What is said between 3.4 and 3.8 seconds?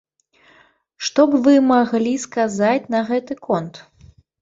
конт?